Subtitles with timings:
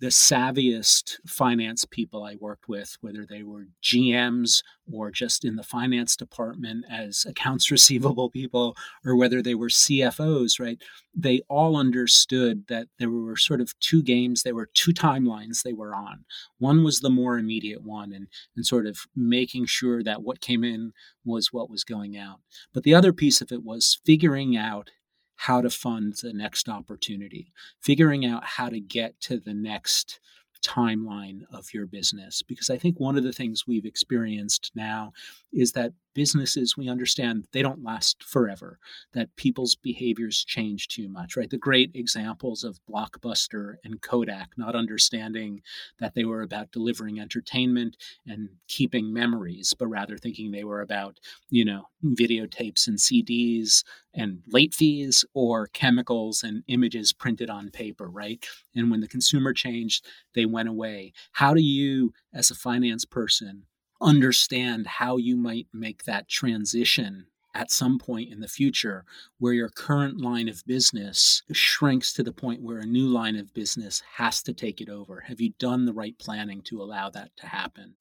[0.00, 5.62] the savviest finance people I worked with, whether they were GMs or just in the
[5.62, 10.82] finance department as accounts receivable people, or whether they were CFOs, right?
[11.14, 15.72] They all understood that there were sort of two games, there were two timelines they
[15.72, 16.24] were on.
[16.58, 18.26] One was the more immediate one, and,
[18.56, 20.92] and sort of making sure that what came in
[21.24, 22.40] was what was going out.
[22.72, 24.90] But the other piece of it was figuring out
[25.36, 30.20] how to fund the next opportunity, figuring out how to get to the next
[30.64, 32.42] timeline of your business.
[32.42, 35.12] Because I think one of the things we've experienced now
[35.52, 38.78] is that businesses, we understand they don't last forever,
[39.12, 41.50] that people's behaviors change too much, right?
[41.50, 45.62] The great examples of Blockbuster and Kodak not understanding
[45.98, 47.96] that they were about delivering entertainment
[48.26, 51.18] and keeping memories, but rather thinking they were about,
[51.50, 53.84] you know, videotapes and CDs
[54.14, 58.44] and late fees or chemicals and images printed on paper, right?
[58.74, 61.12] And when the consumer changed, they went away.
[61.32, 63.64] How do you, as a finance person,
[64.00, 69.04] understand how you might make that transition at some point in the future
[69.38, 73.54] where your current line of business shrinks to the point where a new line of
[73.54, 75.20] business has to take it over?
[75.20, 77.94] Have you done the right planning to allow that to happen?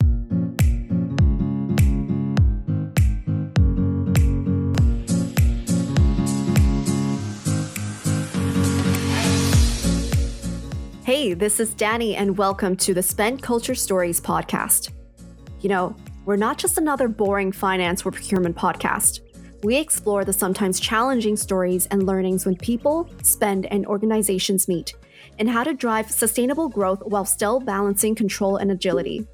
[11.06, 14.92] Hey, this is Danny, and welcome to the Spend Culture Stories podcast.
[15.64, 19.22] You know, we're not just another boring finance or procurement podcast.
[19.64, 24.94] We explore the sometimes challenging stories and learnings when people, spend, and organizations meet,
[25.40, 29.26] and how to drive sustainable growth while still balancing control and agility.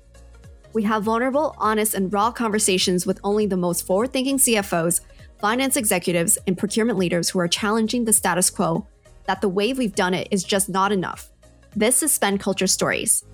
[0.74, 5.02] We have vulnerable, honest, and raw conversations with only the most forward thinking CFOs,
[5.42, 8.88] finance executives, and procurement leaders who are challenging the status quo
[9.26, 11.32] that the way we've done it is just not enough.
[11.76, 13.26] This is Spend Culture Stories.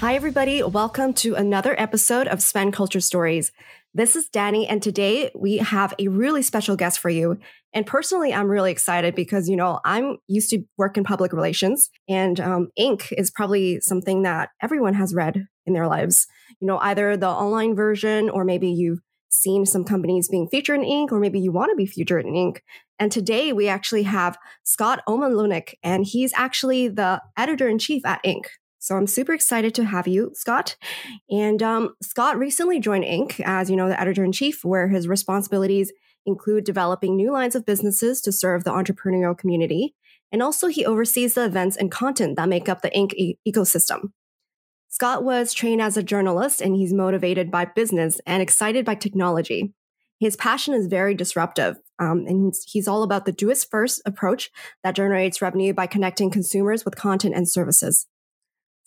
[0.00, 0.62] Hi, everybody.
[0.62, 3.52] Welcome to another episode of Spend Culture Stories.
[3.92, 7.36] This is Danny, and today we have a really special guest for you.
[7.74, 11.90] And personally, I'm really excited because, you know, I'm used to work in public relations,
[12.08, 16.26] and um, Inc is probably something that everyone has read in their lives.
[16.60, 20.86] You know, either the online version or maybe you've seen some companies being featured in
[20.86, 22.60] Inc, or maybe you want to be featured in Inc.
[22.98, 28.24] And today we actually have Scott Oman and he's actually the editor in chief at
[28.24, 28.44] Inc.
[28.80, 30.76] So I'm super excited to have you, Scott.
[31.30, 33.38] And um, Scott recently joined Inc.
[33.44, 35.92] as, you know, the editor in chief, where his responsibilities
[36.24, 39.94] include developing new lines of businesses to serve the entrepreneurial community.
[40.32, 43.12] And also, he oversees the events and content that make up the Inc.
[43.14, 44.12] e- ecosystem.
[44.88, 49.72] Scott was trained as a journalist and he's motivated by business and excited by technology.
[50.18, 54.02] His passion is very disruptive, um, and he's, he's all about the do it first
[54.04, 54.50] approach
[54.82, 58.06] that generates revenue by connecting consumers with content and services.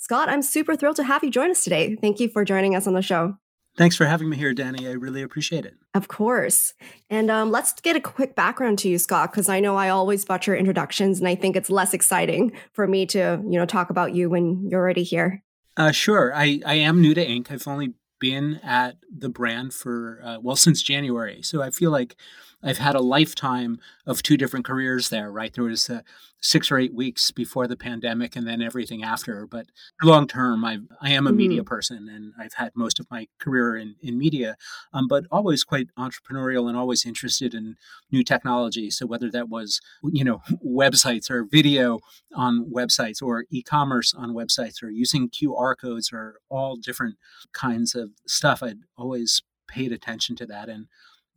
[0.03, 1.95] Scott, I'm super thrilled to have you join us today.
[1.95, 3.37] Thank you for joining us on the show.
[3.77, 4.85] Thanks for having me here, Danny.
[4.85, 5.75] I really appreciate it.
[5.93, 6.73] Of course.
[7.09, 10.25] And um, let's get a quick background to you, Scott, because I know I always
[10.25, 14.13] butcher introductions, and I think it's less exciting for me to, you know, talk about
[14.13, 15.41] you when you're already here.
[15.77, 16.35] Uh, sure.
[16.35, 17.49] I, I am new to Inc.
[17.49, 21.41] I've only been at the brand for, uh, well, since January.
[21.43, 22.17] So I feel like
[22.63, 25.53] I've had a lifetime of two different careers there, right?
[25.53, 26.01] There was uh,
[26.43, 29.47] six or eight weeks before the pandemic and then everything after.
[29.47, 29.67] But
[30.01, 31.37] long term, I, I am a mm-hmm.
[31.37, 34.57] media person and I've had most of my career in, in media,
[34.93, 37.75] um, but always quite entrepreneurial and always interested in
[38.11, 38.89] new technology.
[38.91, 41.99] So whether that was, you know, websites or video
[42.35, 47.15] on websites or e commerce on websites or using QR codes or all different
[47.53, 50.69] kinds of stuff, I'd always paid attention to that.
[50.69, 50.87] And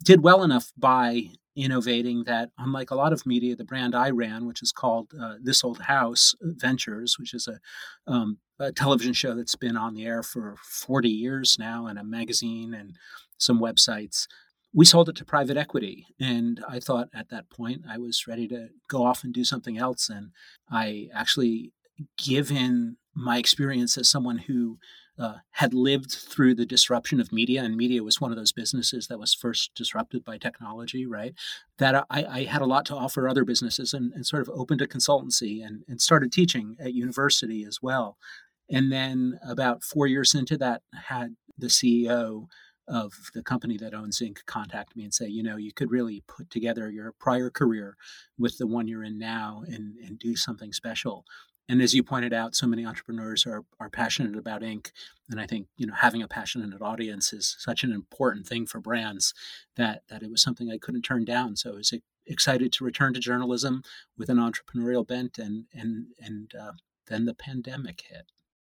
[0.03, 4.47] did well enough by innovating that, unlike a lot of media, the brand I ran,
[4.47, 7.59] which is called uh, This Old House Ventures, which is a,
[8.11, 12.05] um, a, television show that's been on the air for 40 years now, and a
[12.05, 12.97] magazine and
[13.39, 14.27] some websites.
[14.75, 16.07] We sold it to private equity.
[16.21, 19.79] And I thought at that point I was ready to go off and do something
[19.79, 20.11] else.
[20.11, 20.33] And
[20.71, 21.73] I actually,
[22.19, 24.79] given my experience as someone who
[25.19, 29.09] uh, had lived through the disruption of media, and media was one of those businesses
[29.09, 31.35] that was first disrupted by technology, right?
[31.79, 34.83] That I, I had a lot to offer other businesses and, and sort of opened
[34.83, 38.19] a consultancy and, and started teaching at university as well.
[38.69, 42.49] And then about four years into that, had the CEO
[42.89, 44.45] of the company that owns Inc.
[44.47, 47.97] contact me and say, you know, you could really put together your prior career
[48.39, 51.25] with the one you're in now and, and do something special
[51.69, 54.91] and as you pointed out, so many entrepreneurs are are passionate about Inc,
[55.31, 58.81] and I think you know having a passionate audience is such an important thing for
[58.81, 59.35] brands
[59.77, 61.57] that that it was something I couldn't turn down.
[61.57, 61.93] So I was
[62.27, 63.83] excited to return to journalism
[64.17, 66.73] with an entrepreneurial bent, and and and uh,
[67.09, 68.27] then the pandemic hit.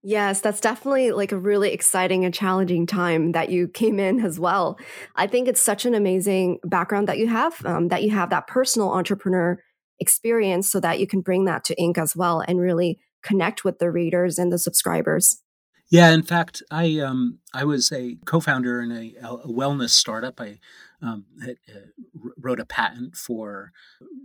[0.03, 4.39] Yes, that's definitely like a really exciting and challenging time that you came in as
[4.39, 4.79] well.
[5.17, 8.47] I think it's such an amazing background that you have, um, that you have that
[8.47, 9.59] personal entrepreneur
[10.01, 13.79] experience so that you can bring that to Inc as well and really connect with
[13.79, 15.43] the readers and the subscribers.
[15.91, 20.41] Yeah, in fact, I um, I was a co-founder in a, a wellness startup.
[20.41, 20.59] I
[21.03, 21.81] um, had, uh,
[22.41, 23.73] wrote a patent for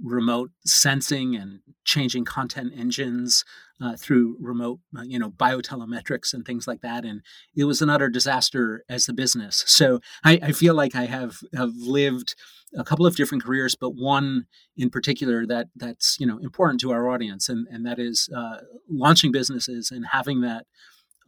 [0.03, 3.45] remote sensing and changing content engines
[3.81, 7.05] uh, through remote, uh, you know, biotelemetrics and things like that.
[7.05, 7.21] And
[7.55, 9.63] it was an utter disaster as a business.
[9.67, 12.35] So I, I feel like I have have lived
[12.75, 14.45] a couple of different careers, but one
[14.77, 18.57] in particular that that's you know important to our audience, and and that is uh,
[18.89, 20.65] launching businesses and having that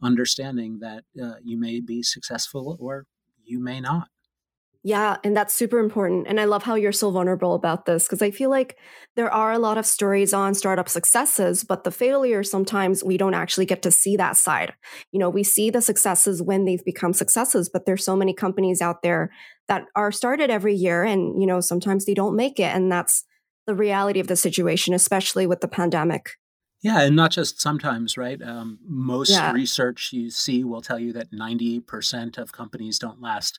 [0.02, 3.06] understanding that uh, you may be successful or
[3.44, 4.08] you may not.
[4.86, 6.28] Yeah, and that's super important.
[6.28, 8.76] And I love how you're so vulnerable about this because I feel like
[9.16, 13.34] there are a lot of stories on startup successes, but the failure sometimes we don't
[13.34, 14.74] actually get to see that side.
[15.10, 18.80] You know, we see the successes when they've become successes, but there's so many companies
[18.80, 19.32] out there
[19.66, 22.72] that are started every year and, you know, sometimes they don't make it.
[22.72, 23.24] And that's
[23.66, 26.30] the reality of the situation, especially with the pandemic.
[26.86, 28.40] Yeah, and not just sometimes, right?
[28.40, 29.50] Um, most yeah.
[29.50, 33.58] research you see will tell you that 90% of companies don't last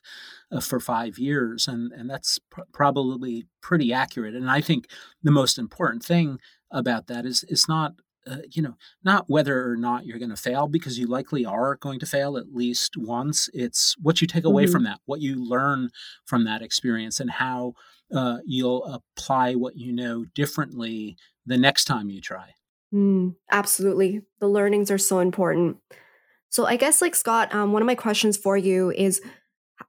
[0.50, 4.34] uh, for five years, and, and that's pr- probably pretty accurate.
[4.34, 4.86] And I think
[5.22, 6.38] the most important thing
[6.70, 7.96] about that is it's not
[8.26, 11.76] uh, you know not whether or not you're going to fail because you likely are
[11.76, 14.72] going to fail at least once it's what you take away mm-hmm.
[14.72, 15.88] from that what you learn
[16.26, 17.72] from that experience and how
[18.14, 21.16] uh, you'll apply what you know differently
[21.46, 22.52] the next time you try
[22.92, 24.22] Mm, absolutely.
[24.40, 25.78] The learnings are so important.
[26.48, 29.20] So, I guess, like Scott, um, one of my questions for you is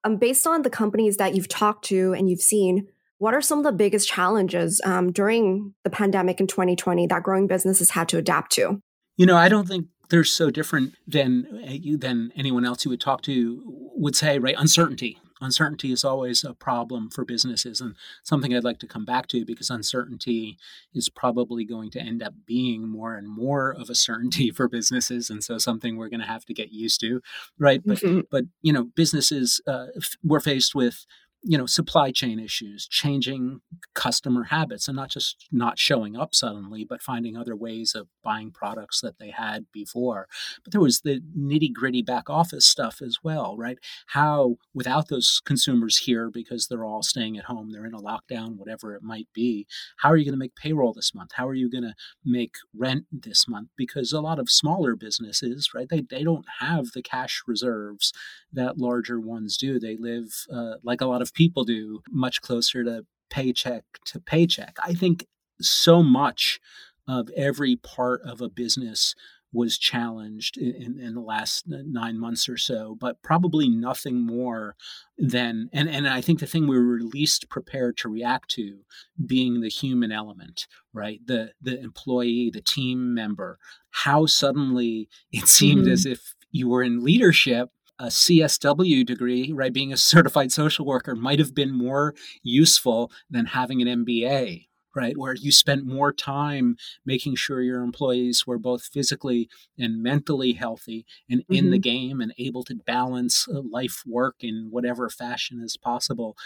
[0.03, 2.87] um, based on the companies that you've talked to and you've seen,
[3.17, 7.47] what are some of the biggest challenges um, during the pandemic in 2020 that growing
[7.47, 8.81] businesses had to adapt to?
[9.15, 13.01] You know, I don't think they're so different than uh, than anyone else you would
[13.01, 13.61] talk to
[13.95, 14.39] would say.
[14.39, 19.05] Right, uncertainty uncertainty is always a problem for businesses and something I'd like to come
[19.05, 20.57] back to because uncertainty
[20.93, 25.29] is probably going to end up being more and more of a certainty for businesses
[25.29, 27.21] and so something we're going to have to get used to
[27.57, 28.21] right but mm-hmm.
[28.29, 29.87] but you know businesses uh,
[30.23, 31.05] we're faced with
[31.41, 33.61] you know supply chain issues changing
[33.93, 38.51] customer habits and not just not showing up suddenly but finding other ways of buying
[38.51, 40.27] products that they had before.
[40.63, 43.77] But there was the nitty gritty back office stuff as well right?
[44.07, 48.57] How without those consumers here because they're all staying at home they're in a lockdown
[48.57, 49.65] whatever it might be
[49.97, 51.31] how are you going to make payroll this month?
[51.33, 51.95] How are you going to
[52.25, 53.69] make rent this month?
[53.77, 58.11] Because a lot of smaller businesses right they, they don't have the cash reserves
[58.51, 59.79] that larger ones do.
[59.79, 64.19] They live uh, like a lot of of people do, much closer to paycheck to
[64.19, 64.77] paycheck.
[64.83, 65.27] I think
[65.61, 66.59] so much
[67.07, 69.15] of every part of a business
[69.51, 74.75] was challenged in, in, the last nine months or so, but probably nothing more
[75.17, 78.81] than and, and I think the thing we were least prepared to react to
[79.25, 81.19] being the human element, right?
[81.25, 83.57] The the employee, the team member,
[83.89, 85.93] how suddenly it seemed mm-hmm.
[85.93, 91.15] as if you were in leadership a CSW degree, right, being a certified social worker
[91.15, 96.77] might have been more useful than having an MBA, right, where you spent more time
[97.05, 101.53] making sure your employees were both physically and mentally healthy and mm-hmm.
[101.53, 101.81] in the mm-hmm.
[101.81, 106.37] game and able to balance uh, life work in whatever fashion is possible.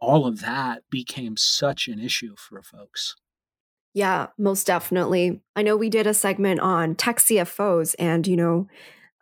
[0.00, 3.14] All of that became such an issue for folks.
[3.94, 5.42] Yeah, most definitely.
[5.54, 8.66] I know we did a segment on tech CFOs, and you know,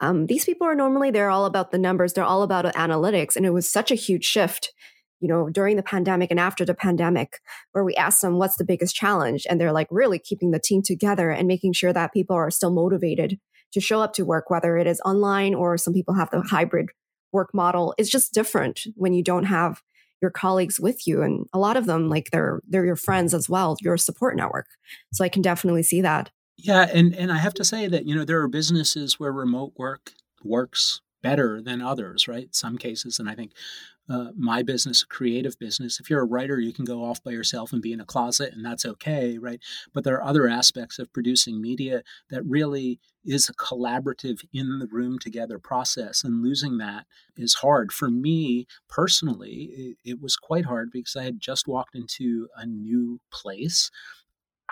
[0.01, 3.47] um, these people are normally they're all about the numbers they're all about analytics and
[3.47, 4.73] it was such a huge shift
[5.21, 7.41] you know during the pandemic and after the pandemic
[7.73, 9.47] where we asked them what's the biggest challenge?
[9.49, 12.73] And they're like really keeping the team together and making sure that people are still
[12.73, 13.39] motivated
[13.73, 16.89] to show up to work whether it is online or some people have the hybrid
[17.33, 17.95] work model.
[17.99, 19.83] It's just different when you don't have
[20.21, 23.49] your colleagues with you and a lot of them like they're they're your friends as
[23.49, 24.67] well your support network.
[25.13, 26.31] So i can definitely see that
[26.63, 29.73] yeah, and and I have to say that you know there are businesses where remote
[29.77, 30.13] work
[30.45, 32.55] works better than others, right?
[32.55, 33.53] Some cases, and I think
[34.09, 37.31] uh, my business, a creative business, if you're a writer, you can go off by
[37.31, 39.61] yourself and be in a closet, and that's okay, right?
[39.95, 44.89] But there are other aspects of producing media that really is a collaborative in the
[44.91, 47.93] room together process, and losing that is hard.
[47.93, 52.67] For me personally, it, it was quite hard because I had just walked into a
[52.67, 53.91] new place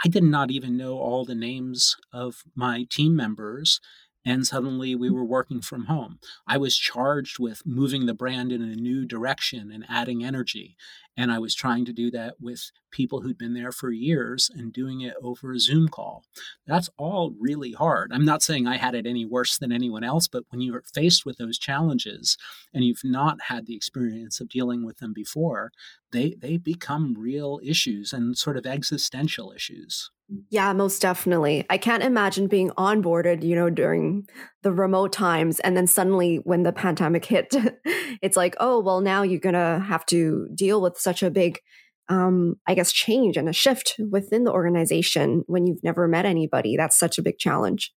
[0.05, 3.81] I did not even know all the names of my team members
[4.29, 6.19] and suddenly we were working from home.
[6.47, 10.77] I was charged with moving the brand in a new direction and adding energy.
[11.17, 14.73] And I was trying to do that with people who'd been there for years and
[14.73, 16.25] doing it over a Zoom call.
[16.67, 18.11] That's all really hard.
[18.13, 21.25] I'm not saying I had it any worse than anyone else, but when you're faced
[21.25, 22.37] with those challenges
[22.73, 25.73] and you've not had the experience of dealing with them before,
[26.13, 30.11] they, they become real issues and sort of existential issues.
[30.51, 31.65] Yeah, most definitely.
[31.71, 34.27] I can't imagine being onboarded, you know, during
[34.63, 35.59] the remote times.
[35.61, 37.55] And then suddenly when the pandemic hit,
[38.23, 41.61] it's like, oh, well, now you're going to have to deal with such a big,
[42.09, 46.77] um, I guess, change and a shift within the organization when you've never met anybody.
[46.77, 47.93] That's such a big challenge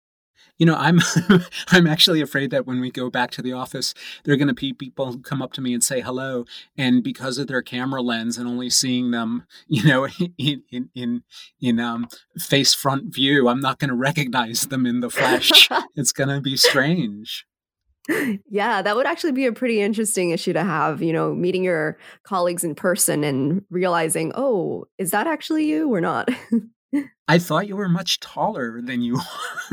[0.57, 0.99] you know i'm
[1.69, 4.53] i'm actually afraid that when we go back to the office there are going to
[4.53, 6.45] be people who come up to me and say hello
[6.77, 11.23] and because of their camera lens and only seeing them you know in in in,
[11.59, 16.11] in um, face front view i'm not going to recognize them in the flesh it's
[16.11, 17.45] going to be strange
[18.49, 21.97] yeah, that would actually be a pretty interesting issue to have, you know, meeting your
[22.23, 26.29] colleagues in person and realizing, oh, is that actually you or not?
[27.27, 29.19] I thought you were much taller than you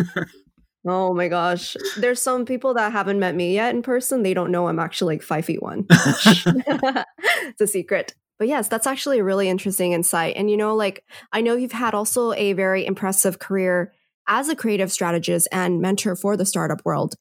[0.07, 0.29] are.
[0.87, 1.77] Oh my gosh.
[1.99, 4.23] There's some people that haven't met me yet in person.
[4.23, 5.85] They don't know I'm actually like five feet one.
[5.91, 8.15] it's a secret.
[8.39, 10.35] But yes, that's actually a really interesting insight.
[10.37, 13.93] And you know, like I know you've had also a very impressive career
[14.29, 17.17] as a creative strategist and mentor for the startup world.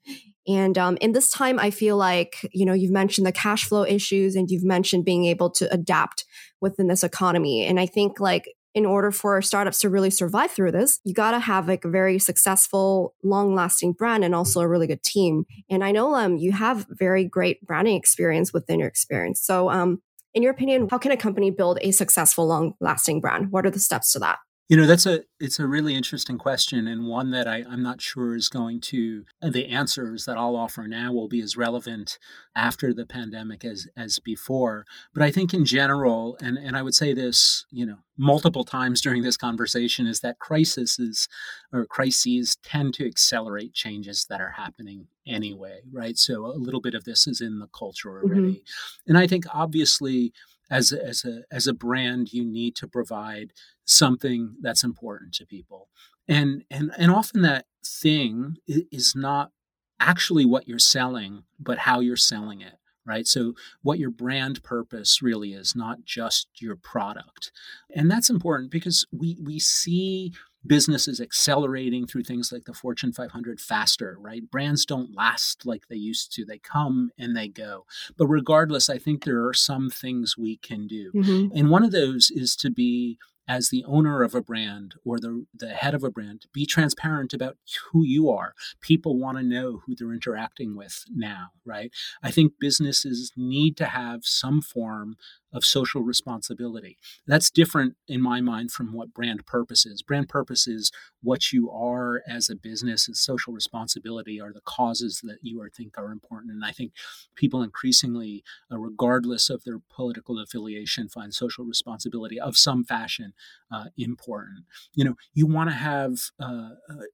[0.48, 3.84] And um, in this time, I feel like, you know, you've mentioned the cash flow
[3.84, 6.26] issues and you've mentioned being able to adapt
[6.62, 7.66] within this economy.
[7.66, 11.32] And I think like in order for startups to really survive through this, you got
[11.32, 15.46] to have like a very successful, long lasting brand and also a really good team.
[15.70, 19.42] And I know um, you have very great branding experience within your experience.
[19.42, 20.02] So, um,
[20.34, 23.52] in your opinion, how can a company build a successful, long lasting brand?
[23.52, 24.38] What are the steps to that?
[24.70, 28.02] You know, that's a it's a really interesting question and one that I, I'm not
[28.02, 32.20] sure is going to the answers that I'll offer now will be as relevant
[32.54, 34.86] after the pandemic as as before.
[35.14, 39.00] But I think in general, and, and I would say this, you know, multiple times
[39.00, 41.30] during this conversation, is that crises
[41.72, 46.18] or crises tend to accelerate changes that are happening anyway, right?
[46.18, 48.28] So a little bit of this is in the culture mm-hmm.
[48.28, 48.54] already.
[48.56, 49.10] Mm-hmm.
[49.10, 50.34] And I think obviously
[50.70, 53.54] as a, as a as a brand you need to provide
[53.86, 55.90] something that's important to people.
[56.28, 59.52] And and and often that thing is not
[60.00, 62.76] actually what you're selling but how you're selling it
[63.08, 63.26] right?
[63.26, 67.52] So what your brand purpose really is not just your product.
[67.96, 70.34] And that's important because we we see
[70.66, 74.50] businesses accelerating through things like the Fortune 500 faster, right?
[74.50, 76.46] Brands don't last like they used to.
[76.46, 77.86] They come and they go.
[78.18, 81.12] But regardless, I think there are some things we can do.
[81.16, 81.58] Mm-hmm.
[81.58, 85.46] And one of those is to be as the owner of a brand or the,
[85.58, 87.58] the head of a brand, be transparent about
[87.92, 88.54] who you are.
[88.82, 91.92] People want to know who they're interacting with now, right?
[92.22, 95.16] I think businesses need to have some form
[95.54, 96.98] of social responsibility.
[97.26, 100.02] That's different in my mind from what brand purpose is.
[100.02, 105.22] Brand purpose is what you are as a business, and social responsibility are the causes
[105.24, 106.52] that you are, think are important.
[106.52, 106.92] And I think
[107.36, 113.34] people increasingly, uh, regardless of their political affiliation, find social responsibility of some fashion
[113.72, 114.66] uh, important.
[114.94, 117.06] You know, you want to have uh, uh,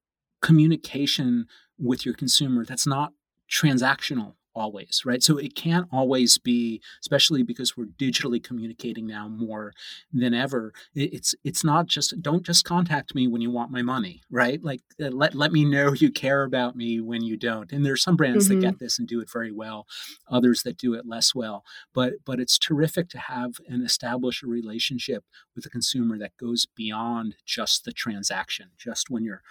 [0.42, 1.46] communication
[1.78, 3.14] with your consumer that's not
[3.50, 5.24] transactional always right?
[5.24, 9.74] So it can't always be especially because we're digitally communicating now more
[10.12, 14.22] than ever it's it's not just don't just contact me when you want my money
[14.32, 14.64] right?
[14.64, 17.72] Like uh, let let me know you care about me when you don't.
[17.72, 18.62] And there's some brands mm-hmm.
[18.62, 19.88] that get this and do it very well
[20.30, 21.64] others that do it less well.
[21.94, 25.24] But but it's terrific to have and establish a relationship
[25.56, 29.42] with the consumer that goes beyond just the transaction just when you're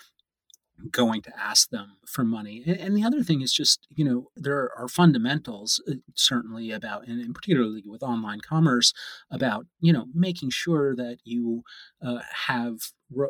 [0.91, 2.63] going to ask them for money.
[2.67, 7.35] And, the other thing is just, you know, there are fundamentals uh, certainly about, and
[7.35, 8.93] particularly with online commerce,
[9.31, 11.63] about, you know, making sure that you
[12.05, 12.79] uh, have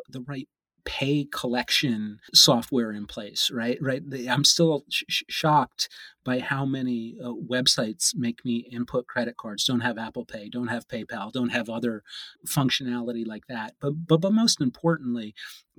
[0.09, 0.47] the right
[0.85, 3.77] pay collection software in place right?
[3.81, 4.01] Right?
[4.29, 5.89] I'm still sh- shocked
[6.23, 9.65] by how many uh, websites make me input credit cards.
[9.65, 12.03] Don't have apple pay don't have paypal don't have other
[12.47, 13.75] functionality like that.
[13.79, 15.33] But but, but most importantly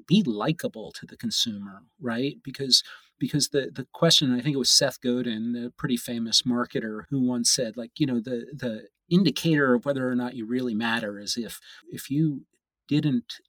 [0.07, 2.37] be likable to the consumer right?
[2.43, 2.83] Because
[3.19, 7.21] because the the question I think it was Seth Godin, the pretty famous marketer, who
[7.21, 11.19] once said like you know the the indicator of whether or not you really matter
[11.19, 12.43] is if if you
[12.89, 13.41] didn't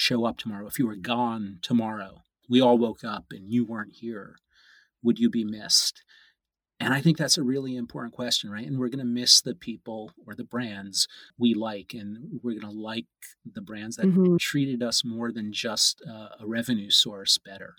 [0.00, 3.92] show up tomorrow, if you were gone tomorrow, we all woke up and you weren't
[3.92, 4.36] here,
[5.02, 6.02] would you be missed?
[6.82, 8.66] And I think that's a really important question, right?
[8.66, 11.06] And we're going to miss the people or the brands
[11.38, 13.04] we like, and we're going to like
[13.44, 14.36] the brands that mm-hmm.
[14.40, 17.74] treated us more than just uh, a revenue source better.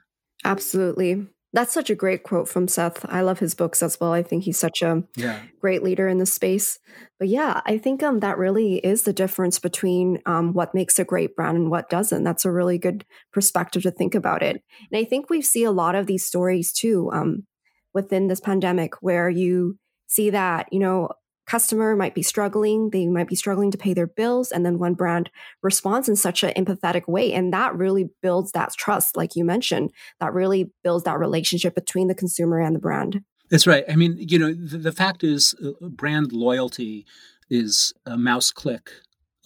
[0.46, 1.26] Absolutely.
[1.54, 3.06] That's such a great quote from Seth.
[3.10, 4.14] I love his books as well.
[4.14, 5.42] I think he's such a yeah.
[5.60, 6.80] great leader in the space.
[7.20, 11.04] But yeah, I think um, that really is the difference between um, what makes a
[11.04, 12.24] great brand and what doesn't.
[12.24, 14.64] That's a really good perspective to think about it.
[14.92, 17.46] And I think we see a lot of these stories too um,
[17.94, 19.78] within this pandemic where you
[20.08, 21.10] see that, you know,
[21.46, 24.94] customer might be struggling they might be struggling to pay their bills and then one
[24.94, 25.30] brand
[25.62, 29.92] responds in such an empathetic way and that really builds that trust like you mentioned
[30.20, 33.24] that really builds that relationship between the consumer and the brand.
[33.50, 33.84] That's right.
[33.90, 37.06] I mean you know the, the fact is uh, brand loyalty
[37.50, 38.92] is a mouse click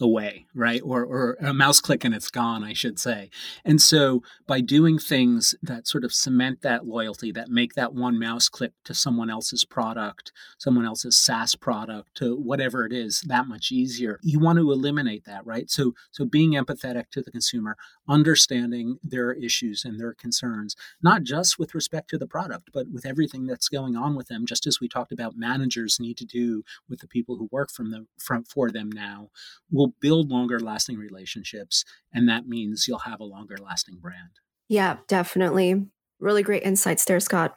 [0.00, 0.80] away, right?
[0.84, 3.30] Or, or a mouse click and it's gone, I should say.
[3.64, 8.18] And so by doing things that sort of cement that loyalty, that make that one
[8.18, 13.46] mouse click to someone else's product, someone else's SaaS product, to whatever it is, that
[13.46, 14.20] much easier.
[14.22, 15.70] You want to eliminate that, right?
[15.70, 17.76] So so being empathetic to the consumer,
[18.08, 23.06] understanding their issues and their concerns, not just with respect to the product, but with
[23.06, 26.62] everything that's going on with them, just as we talked about managers need to do
[26.88, 29.30] with the people who work from the front for them now.
[29.70, 31.84] Will will build longer lasting relationships.
[32.12, 34.30] And that means you'll have a longer lasting brand.
[34.68, 35.86] Yeah, definitely.
[36.18, 37.56] Really great insights there, Scott.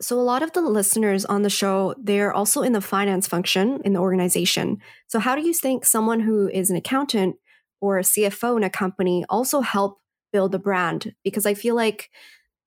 [0.00, 3.80] So, a lot of the listeners on the show, they're also in the finance function
[3.84, 4.78] in the organization.
[5.06, 7.36] So, how do you think someone who is an accountant
[7.80, 9.98] or a CFO in a company also help
[10.32, 11.14] build the brand?
[11.22, 12.10] Because I feel like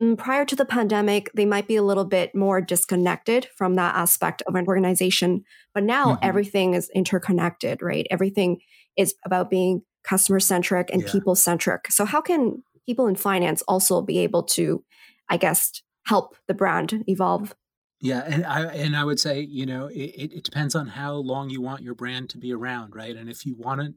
[0.01, 3.95] mm, prior to the pandemic, they might be a little bit more disconnected from that
[3.95, 5.43] aspect of an organization.
[5.73, 6.23] But now mm-hmm.
[6.23, 8.05] everything is interconnected, right?
[8.11, 8.59] Everything
[8.97, 11.11] is about being customer centric and yeah.
[11.11, 11.91] people centric.
[11.91, 14.83] So, how can people in finance also be able to,
[15.29, 17.55] I guess, help the brand evolve?
[18.01, 21.49] Yeah, and I and I would say, you know, it, it depends on how long
[21.49, 23.15] you want your brand to be around, right?
[23.15, 23.93] And if you want it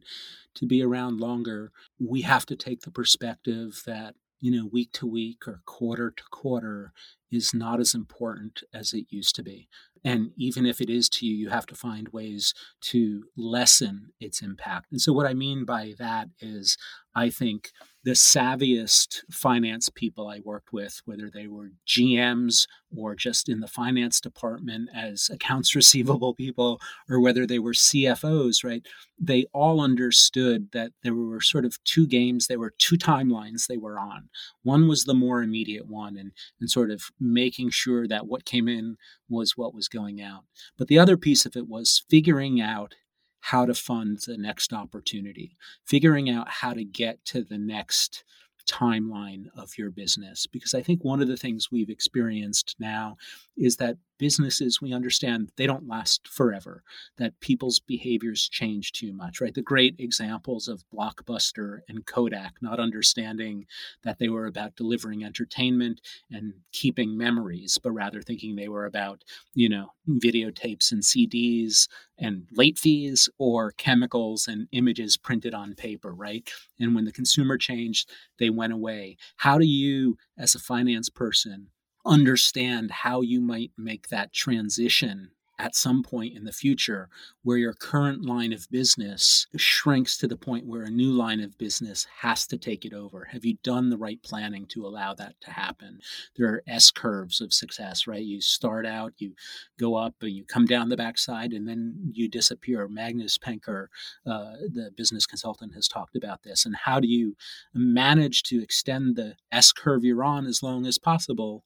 [0.54, 5.06] to be around longer, we have to take the perspective that you know week to
[5.06, 6.92] week or quarter to quarter
[7.30, 9.68] is not as important as it used to be.
[10.04, 14.40] And even if it is to you, you have to find ways to lessen its
[14.40, 14.86] impact.
[14.90, 16.76] And so, what I mean by that is,
[17.14, 17.72] I think
[18.08, 22.66] the savviest finance people I worked with, whether they were GMs
[22.96, 28.64] or just in the finance department as accounts receivable people, or whether they were CFOs,
[28.64, 28.80] right?
[29.20, 33.76] They all understood that there were sort of two games, there were two timelines they
[33.76, 34.30] were on.
[34.62, 38.68] One was the more immediate one, and, and sort of making sure that what came
[38.68, 38.96] in
[39.28, 40.44] was what was going out.
[40.78, 42.94] But the other piece of it was figuring out
[43.40, 48.24] how to fund the next opportunity, figuring out how to get to the next
[48.68, 50.46] timeline of your business.
[50.46, 53.16] Because I think one of the things we've experienced now
[53.58, 56.82] is that businesses, we understand they don't last forever,
[57.16, 59.54] that people's behaviors change too much, right?
[59.54, 63.66] The great examples of Blockbuster and Kodak not understanding
[64.02, 69.22] that they were about delivering entertainment and keeping memories, but rather thinking they were about,
[69.54, 76.12] you know, videotapes and CDs and late fees or chemicals and images printed on paper,
[76.12, 76.48] right?
[76.80, 79.16] And when the consumer changed, they went away.
[79.36, 81.68] How do you, as a finance person,
[82.08, 87.08] understand how you might make that transition at some point in the future
[87.42, 91.58] where your current line of business shrinks to the point where a new line of
[91.58, 93.24] business has to take it over?
[93.32, 95.98] Have you done the right planning to allow that to happen?
[96.36, 98.22] There are S curves of success, right?
[98.22, 99.34] You start out, you
[99.80, 102.86] go up, and you come down the backside, and then you disappear.
[102.86, 103.90] Magnus Penker,
[104.24, 106.64] uh, the business consultant, has talked about this.
[106.64, 107.36] And how do you
[107.74, 111.64] manage to extend the S curve you're on as long as possible?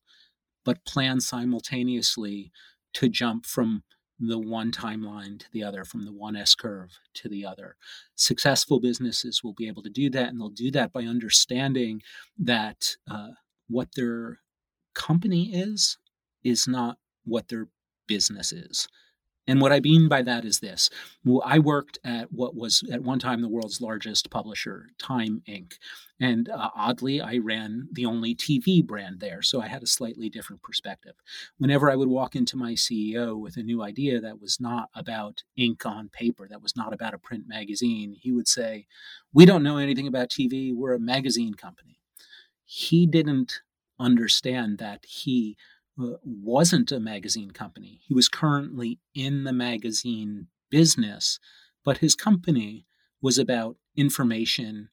[0.65, 2.53] But plan simultaneously
[2.95, 3.83] to jump from
[4.19, 7.77] the one timeline to the other, from the one S curve to the other.
[8.15, 12.03] Successful businesses will be able to do that, and they'll do that by understanding
[12.39, 13.31] that uh,
[13.69, 14.39] what their
[14.95, 15.99] company is
[16.45, 17.69] is not what their
[18.07, 18.87] business is.
[19.49, 20.89] And what I mean by that is this.
[21.45, 25.75] I worked at what was at one time the world's largest publisher, Time Inc.
[26.21, 29.43] And uh, oddly, I ran the only TV brand there.
[29.43, 31.15] So I had a slightly different perspective.
[31.59, 35.43] Whenever I would walk into my CEO with a new idea that was not about
[35.57, 38.87] ink on paper, that was not about a print magazine, he would say,
[39.35, 40.73] We don't know anything about TV.
[40.73, 41.99] We're a magazine company.
[42.65, 43.61] He didn't
[43.99, 45.57] understand that he
[45.97, 48.01] wasn't a magazine company.
[48.03, 51.39] He was currently in the magazine business,
[51.85, 52.87] but his company
[53.21, 54.89] was about information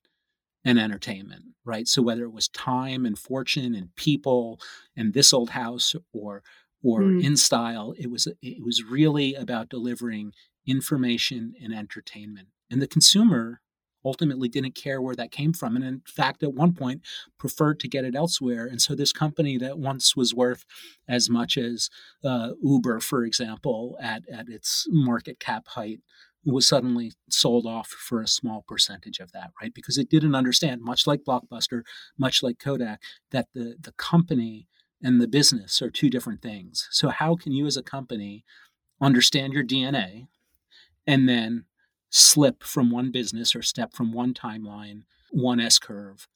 [0.66, 1.88] and entertainment, right?
[1.88, 4.60] So whether it was time and fortune and people
[4.96, 6.44] and this old house or
[6.84, 7.24] or mm.
[7.24, 7.94] in style.
[7.98, 10.34] It was it was really about delivering
[10.66, 12.50] information and entertainment.
[12.70, 13.62] And the consumer
[14.06, 15.76] ultimately didn't care where that came from.
[15.76, 17.02] And in fact, at one point,
[17.38, 18.66] preferred to get it elsewhere.
[18.66, 20.66] And so, this company that once was worth
[21.08, 21.90] as much as
[22.24, 26.00] uh, Uber, for example, at, at its market cap height,
[26.46, 29.74] was suddenly sold off for a small percentage of that, right?
[29.74, 31.82] Because it didn't understand, much like Blockbuster,
[32.18, 34.68] much like Kodak, that the, the company
[35.02, 36.88] and the business are two different things.
[36.92, 38.46] So, how can you as a company
[39.02, 40.28] understand your DNA
[41.08, 41.66] and then
[42.10, 46.28] slip from one business or step from one timeline, one S curve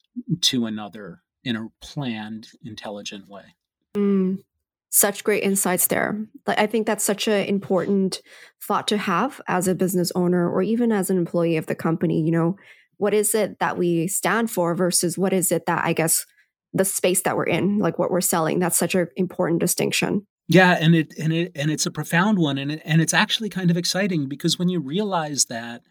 [0.42, 3.56] to another in a planned, intelligent way?
[3.96, 4.44] Mm,
[4.90, 6.26] such great insights there.
[6.46, 8.22] Like I think that's such an important
[8.62, 12.22] thought to have as a business owner or even as an employee of the company.
[12.22, 12.56] You know,
[12.98, 16.26] what is it that we stand for versus what is it that I guess
[16.74, 18.60] the space that we're in, like what we're selling.
[18.60, 20.26] That's such an important distinction.
[20.54, 23.50] Yeah, and it and it and it's a profound one, and it, and it's actually
[23.50, 25.82] kind of exciting because when you realize that,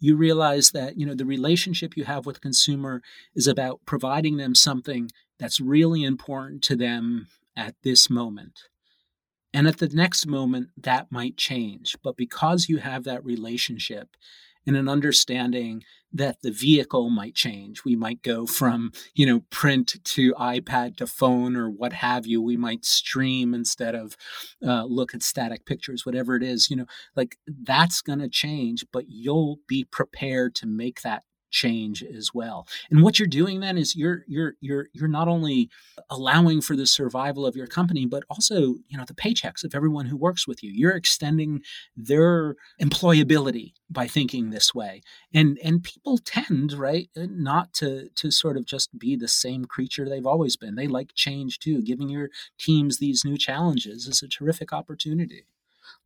[0.00, 3.00] you realize that you know the relationship you have with the consumer
[3.34, 8.60] is about providing them something that's really important to them at this moment.
[9.54, 11.96] And at the next moment, that might change.
[12.02, 14.08] But because you have that relationship
[14.66, 17.84] and an understanding that the vehicle might change.
[17.84, 22.42] We might go from, you know, print to iPad to phone or what have you.
[22.42, 24.16] We might stream instead of
[24.66, 28.84] uh, look at static pictures, whatever it is, you know, like that's going to change,
[28.92, 32.66] but you'll be prepared to make that change as well.
[32.90, 35.70] And what you're doing then is you're you're you're you're not only
[36.10, 38.56] allowing for the survival of your company, but also
[38.88, 40.72] you know the paychecks of everyone who works with you.
[40.72, 41.60] You're extending
[41.96, 45.02] their employability by thinking this way.
[45.32, 49.66] And and people tend right uh, not to to sort of just be the same
[49.66, 50.74] creature they've always been.
[50.74, 51.82] They like change too.
[51.82, 55.46] Giving your teams these new challenges is a terrific opportunity.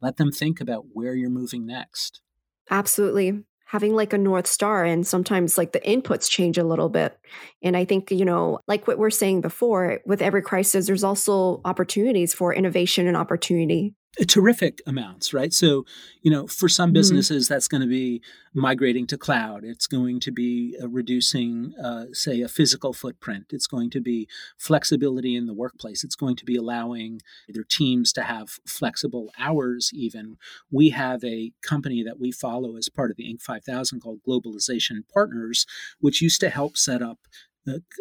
[0.00, 2.20] Let them think about where you're moving next.
[2.68, 7.18] Absolutely having like a north star and sometimes like the inputs change a little bit.
[7.62, 11.60] And i think you know like what we're saying before with every crisis there's also
[11.64, 15.52] opportunities for innovation and opportunity terrific amounts, right?
[15.52, 15.84] So,
[16.22, 16.94] you know, for some mm-hmm.
[16.94, 17.54] businesses, mm-hmm.
[17.54, 18.22] that's going to be
[18.54, 19.64] migrating to cloud.
[19.64, 23.46] It's going to be uh, reducing, uh, say, a physical footprint.
[23.50, 26.02] It's going to be flexibility in the workplace.
[26.02, 30.36] It's going to be allowing their teams to have flexible hours, even.
[30.70, 33.42] We have a company that we follow as part of the Inc.
[33.42, 35.66] 5000 called Globalization Partners,
[36.00, 37.18] which used to help set up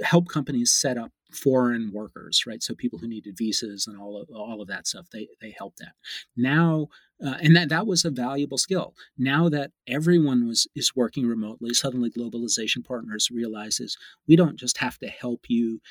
[0.03, 2.63] help companies set up foreign workers, right?
[2.63, 5.79] So people who needed visas and all of all of that stuff, they they helped
[5.79, 5.93] that.
[6.35, 6.87] Now,
[7.25, 8.95] uh, and that that was a valuable skill.
[9.17, 13.97] Now that everyone was is working remotely, suddenly globalization partners realizes
[14.27, 15.81] we don't just have to help you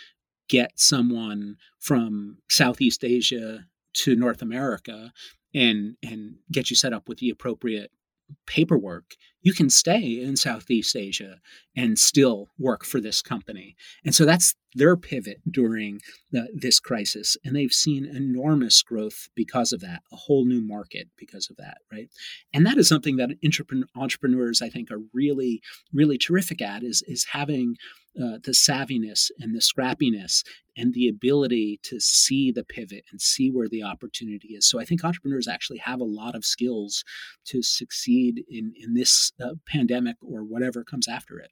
[0.48, 5.12] get someone from Southeast Asia to North America
[5.54, 7.90] and and get you set up with the appropriate
[8.46, 11.40] paperwork, you can stay in Southeast Asia
[11.76, 13.76] and still work for this company.
[14.04, 16.00] And so that's their pivot during
[16.32, 17.36] the, this crisis.
[17.44, 21.78] And they've seen enormous growth because of that, a whole new market because of that,
[21.92, 22.08] right?
[22.52, 23.30] And that is something that
[23.96, 27.76] entrepreneurs, I think, are really, really terrific at is, is having
[28.16, 30.44] uh, the savviness and the scrappiness
[30.76, 34.68] and the ability to see the pivot and see where the opportunity is.
[34.68, 37.04] So I think entrepreneurs actually have a lot of skills
[37.46, 41.50] to succeed in in this uh, pandemic or whatever comes after it.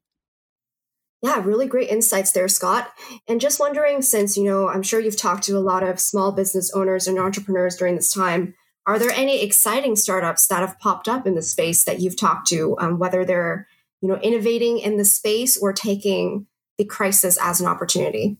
[1.22, 2.92] Yeah, really great insights there, Scott.
[3.28, 6.32] And just wondering, since you know, I'm sure you've talked to a lot of small
[6.32, 8.54] business owners and entrepreneurs during this time.
[8.85, 12.48] Are there any exciting startups that have popped up in the space that you've talked
[12.48, 13.68] to, um, whether they're
[14.00, 18.38] you know innovating in the space or taking the crisis as an opportunity?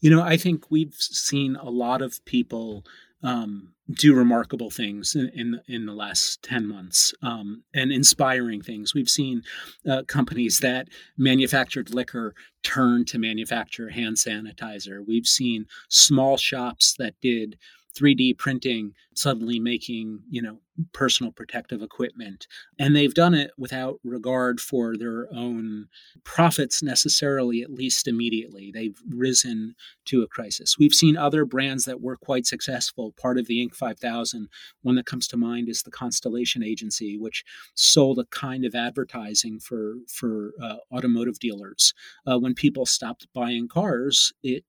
[0.00, 2.84] You know, I think we've seen a lot of people
[3.22, 8.94] um, do remarkable things in, in, in the last ten months um, and inspiring things.
[8.94, 9.42] We've seen
[9.88, 15.04] uh, companies that manufactured liquor turn to manufacture hand sanitizer.
[15.06, 17.58] We've seen small shops that did
[17.96, 20.58] 3D printing suddenly making, you know,
[20.92, 22.46] personal protective equipment.
[22.78, 25.88] And they've done it without regard for their own
[26.24, 28.70] profits necessarily, at least immediately.
[28.72, 29.74] They've risen
[30.06, 30.76] to a crisis.
[30.78, 33.14] We've seen other brands that were quite successful.
[33.18, 33.74] Part of the Inc.
[33.74, 34.48] 5000,
[34.82, 39.58] one that comes to mind is the Constellation Agency, which sold a kind of advertising
[39.58, 41.94] for, for uh, automotive dealers.
[42.26, 44.64] Uh, when people stopped buying cars, it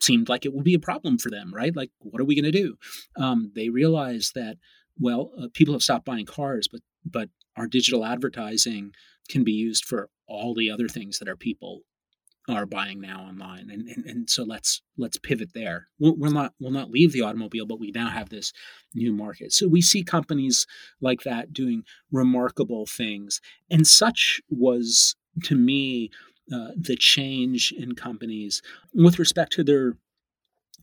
[0.00, 1.74] seemed like it would be a problem for them, right?
[1.74, 2.76] Like, what are we going to do?
[3.16, 4.56] Um, they realized that,
[4.98, 8.92] well, uh, people have stopped buying cars, but but our digital advertising
[9.28, 11.82] can be used for all the other things that our people
[12.48, 16.52] are buying now online and, and, and so let's let's pivot there we'll, we'll not
[16.60, 18.52] we'll not leave the automobile but we now have this
[18.94, 20.64] new market so we see companies
[21.00, 21.82] like that doing
[22.12, 26.08] remarkable things and such was to me
[26.52, 28.62] uh, the change in companies
[28.94, 29.96] with respect to their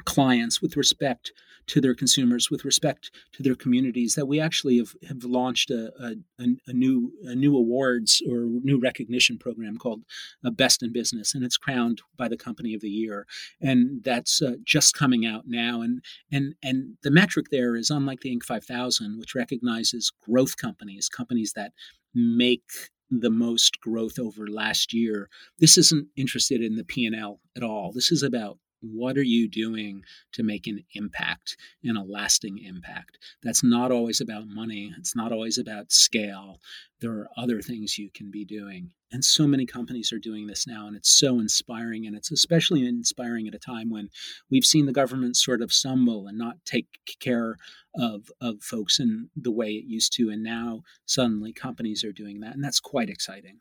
[0.06, 1.32] clients with respect
[1.68, 5.92] to their consumers, with respect to their communities, that we actually have, have launched a,
[6.00, 10.04] a, a new a new awards or new recognition program called
[10.46, 13.26] uh, Best in Business, and it's crowned by the Company of the Year,
[13.62, 15.82] and that's uh, just coming out now.
[15.82, 18.44] And and and the metric there is unlike the Inc.
[18.44, 21.72] 5000, which recognizes growth companies, companies that
[22.14, 22.64] make
[23.10, 25.30] the most growth over last year.
[25.60, 27.92] This isn't interested in the P&L at all.
[27.92, 33.18] This is about what are you doing to make an impact and a lasting impact?
[33.42, 34.94] That's not always about money.
[34.98, 36.60] It's not always about scale.
[37.00, 38.92] There are other things you can be doing.
[39.12, 42.06] And so many companies are doing this now, and it's so inspiring.
[42.06, 44.10] And it's especially inspiring at a time when
[44.50, 46.88] we've seen the government sort of stumble and not take
[47.20, 47.58] care
[47.96, 50.30] of, of folks in the way it used to.
[50.30, 52.56] And now suddenly companies are doing that.
[52.56, 53.60] And that's quite exciting.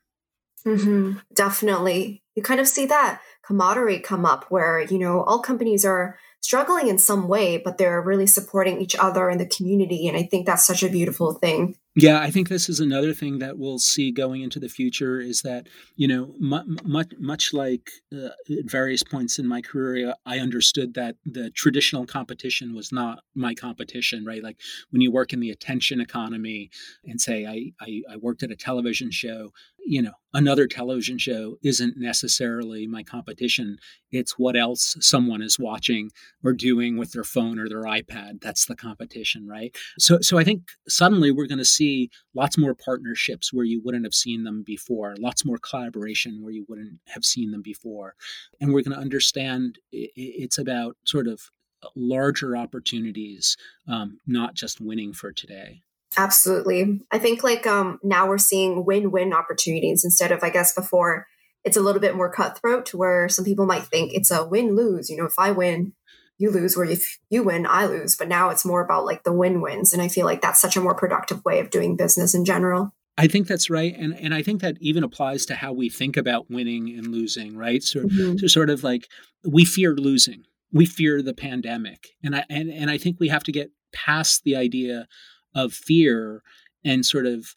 [0.67, 2.22] Mm-hmm, definitely.
[2.35, 6.89] You kind of see that camaraderie come up where, you know, all companies are struggling
[6.89, 10.09] in some way, but they're really supporting each other in the community.
[10.09, 11.77] And I think that's such a beautiful thing.
[11.95, 15.43] Yeah, I think this is another thing that we'll see going into the future is
[15.43, 20.95] that, you know, much, much like uh, at various points in my career, I understood
[20.95, 24.43] that the traditional competition was not my competition, right?
[24.43, 24.59] Like
[24.91, 26.71] when you work in the attention economy
[27.05, 29.53] and say, I, I, I worked at a television show,
[29.85, 33.79] you know, another television show isn't necessarily my competition.
[34.11, 36.11] It's what else someone is watching
[36.45, 38.41] or doing with their phone or their iPad.
[38.41, 39.77] That's the competition, right?
[39.99, 44.05] So, so I think suddenly we're going to see lots more partnerships where you wouldn't
[44.05, 48.15] have seen them before, lots more collaboration where you wouldn't have seen them before,
[48.61, 51.51] and we're going to understand it's about sort of
[51.97, 53.57] larger opportunities,
[53.89, 55.83] um, not just winning for today.
[56.17, 57.01] Absolutely.
[57.11, 61.27] I think like um, now we're seeing win-win opportunities instead of I guess before
[61.65, 65.09] it's a little bit more cutthroat where some people might think it's a win-lose.
[65.09, 65.93] You know, if I win,
[66.39, 68.17] you lose, where if you win, I lose.
[68.17, 69.93] But now it's more about like the win-wins.
[69.93, 72.93] And I feel like that's such a more productive way of doing business in general.
[73.19, 76.17] I think that's right, and and I think that even applies to how we think
[76.17, 77.83] about winning and losing, right?
[77.83, 78.39] So, mm-hmm.
[78.39, 79.07] so sort of like
[79.45, 83.45] we fear losing, we fear the pandemic, and I and and I think we have
[83.45, 85.07] to get past the idea
[85.55, 86.43] of fear
[86.85, 87.55] and sort of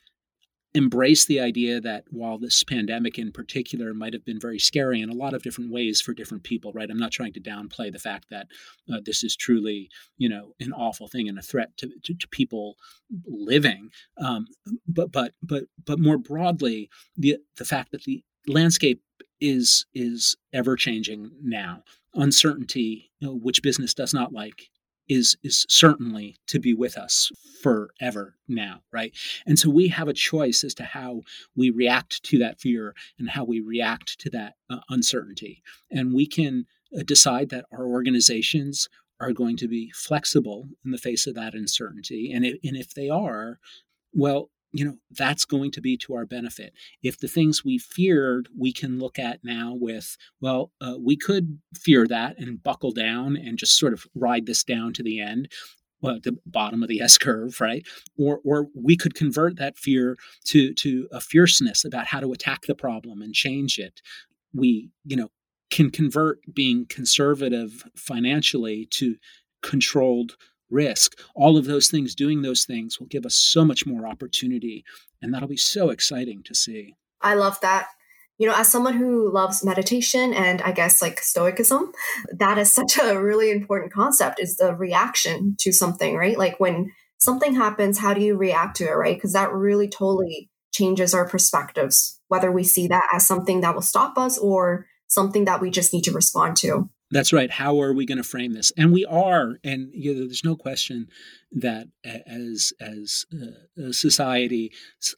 [0.76, 5.10] embrace the idea that while this pandemic in particular might have been very scary in
[5.10, 6.90] a lot of different ways for different people right?
[6.92, 8.48] I'm not trying to downplay the fact that
[8.94, 12.28] uh, this is truly you know an awful thing and a threat to, to, to
[12.28, 12.76] people
[13.26, 13.90] living.
[14.18, 14.48] Um,
[14.88, 19.02] but but but but more broadly the the fact that the landscape
[19.40, 21.84] is is ever changing now.
[22.14, 24.70] Uncertainty you know, which business does not like
[25.08, 29.14] is is certainly to be with us forever now right?
[29.46, 31.22] And so we have a choice as to how
[31.56, 35.62] we react to that fear and how we react to that uh, uncertainty.
[35.92, 36.66] And we can
[36.98, 38.88] uh, decide that our organizations
[39.20, 42.32] are going to be flexible in the face of that uncertainty.
[42.34, 43.60] And if, and if they are
[44.14, 48.50] well you know that's going to be to our benefit if the things we feared
[48.58, 53.38] we can look at now with well uh, we could fear that and buckle down
[53.38, 55.48] and just sort of ride this down to the end
[56.02, 57.84] well, the bottom of the S curve, right?
[58.20, 62.64] Or, or we could convert that fear to to a fierceness about how to attack
[62.68, 64.02] the problem and change it.
[64.54, 65.30] We, you know,
[65.72, 69.16] can convert being conservative financially to
[69.64, 70.38] controlled
[70.70, 74.84] risk, all of those things, doing those things will give us so much more opportunity.
[75.22, 76.96] And that'll be so exciting to see.
[77.22, 77.88] I love that.
[78.38, 81.94] You know, as someone who loves meditation and I guess like stoicism,
[82.38, 86.38] that is such a really important concept is the reaction to something, right?
[86.38, 89.16] Like when something happens, how do you react to it, right?
[89.16, 93.82] Because that really totally changes our perspectives, whether we see that as something that will
[93.82, 96.90] stop us or something that we just need to respond to.
[97.12, 97.52] That's right.
[97.52, 98.72] How are we going to frame this?
[98.78, 101.08] And we are, and you know, there's no question
[101.56, 104.74] that as as uh, a society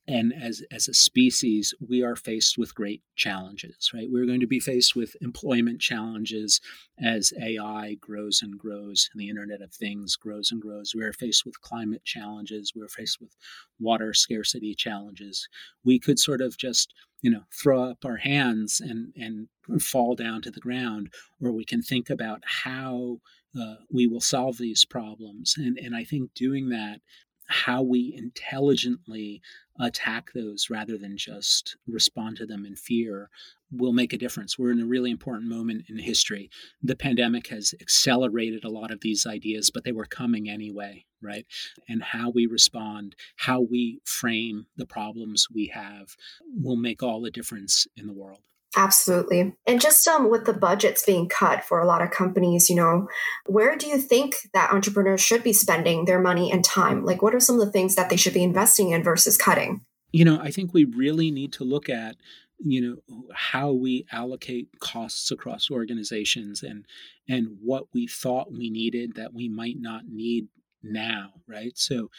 [0.08, 3.92] and as as a species, we are faced with great challenges.
[3.94, 6.62] Right, we're going to be faced with employment challenges
[7.02, 10.94] as AI grows and grows, and the Internet of Things grows and grows.
[10.96, 12.72] We are faced with climate challenges.
[12.76, 13.36] We're faced with
[13.80, 15.50] water scarcity challenges.
[15.84, 19.48] We could sort of just you know throw up our hands and and
[19.82, 23.22] fall down to the ground, or we can think about how
[23.60, 25.56] uh, we will solve these problems.
[25.58, 27.02] And, and I think doing that,
[27.48, 29.42] how we intelligently
[29.80, 33.30] attack those rather than just respond to them in fear
[33.72, 34.58] will make a difference.
[34.58, 36.50] We're in a really important moment in history.
[36.82, 41.46] The pandemic has accelerated a lot of these ideas, but they were coming anyway, right?
[41.88, 46.16] And how we respond, how we frame the problems we have
[46.54, 48.42] will make all the difference in the world.
[48.76, 49.56] Absolutely.
[49.66, 53.08] And just um, with the budgets being cut for a lot of companies, you know,
[53.46, 57.06] where do you think that entrepreneurs should be spending their money and time?
[57.06, 59.86] Like, what are some of the things that they should be investing in versus cutting?
[60.12, 62.18] You know, I think we really need to look at
[62.60, 66.86] you know how we allocate costs across organizations and
[67.30, 70.48] and what we thought we needed that we might not need
[70.82, 72.10] now right so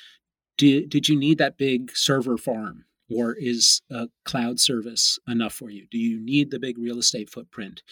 [0.57, 5.71] did, did you need that big server farm or is a cloud service enough for
[5.71, 5.87] you?
[5.91, 7.83] Do you need the big real estate footprint?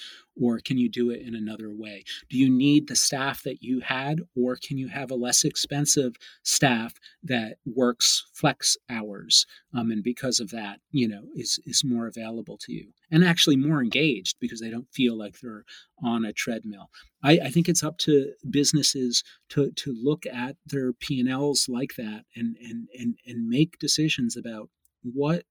[0.41, 2.05] Or can you do it in another way?
[2.29, 4.21] Do you need the staff that you had?
[4.37, 9.47] Or can you have a less expensive staff that works flex hours?
[9.75, 13.57] Um, and because of that, you know, is, is more available to you and actually
[13.57, 15.65] more engaged because they don't feel like they're
[16.03, 16.91] on a treadmill.
[17.23, 22.25] I, I think it's up to businesses to, to look at their P&Ls like that
[22.35, 24.69] and, and, and, and make decisions about
[25.15, 25.45] what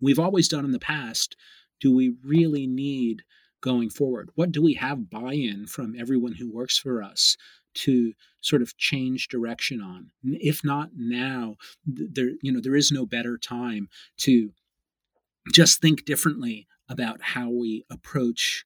[0.00, 1.36] we've always done in the past
[1.80, 3.22] do we really need
[3.60, 4.30] going forward?
[4.34, 7.36] What do we have buy in from everyone who works for us
[7.74, 10.10] to sort of change direction on?
[10.22, 13.88] If not now, there, you know, there is no better time
[14.18, 14.50] to
[15.52, 18.64] just think differently about how we approach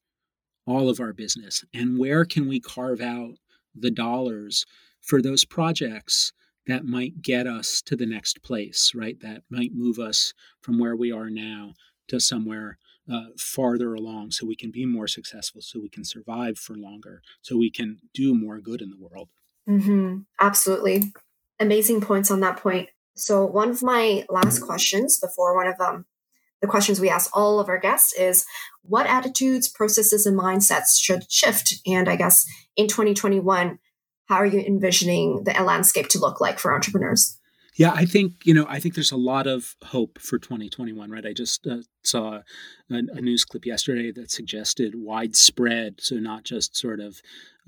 [0.67, 3.35] all of our business and where can we carve out
[3.75, 4.67] the dollars
[5.01, 6.33] for those projects
[6.69, 9.19] that might get us to the next place, right?
[9.21, 11.73] That might move us from where we are now
[12.09, 12.79] to somewhere
[13.11, 17.23] uh, farther along so we can be more successful, so we can survive for longer,
[17.41, 19.31] so we can do more good in the world.
[19.69, 20.19] Mm-hmm.
[20.41, 21.13] Absolutely.
[21.59, 22.91] Amazing points on that point.
[23.17, 26.05] So, one of my last questions before one of um,
[26.61, 28.45] the questions we ask all of our guests is
[28.83, 31.75] what attitudes, processes, and mindsets should shift?
[31.87, 33.79] And I guess in 2021,
[34.29, 37.38] how are you envisioning the landscape to look like for entrepreneurs?
[37.79, 38.67] Yeah, I think you know.
[38.69, 41.13] I think there's a lot of hope for 2021.
[41.13, 41.25] Right?
[41.25, 42.41] I just uh, saw
[42.91, 47.23] a, a, news clip yesterday that suggested widespread, so not just sort of